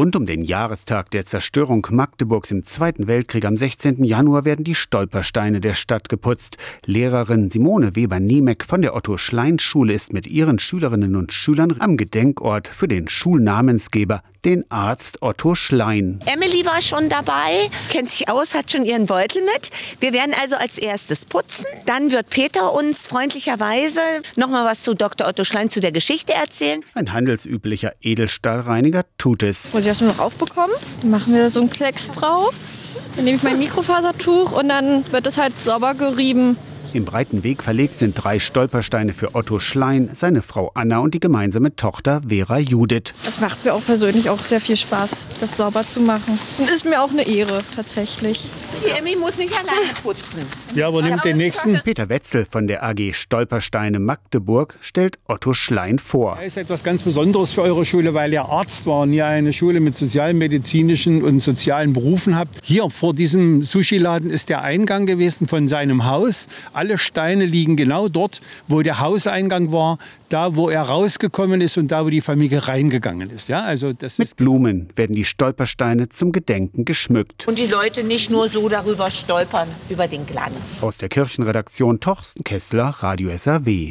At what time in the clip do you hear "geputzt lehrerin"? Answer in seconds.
6.08-7.50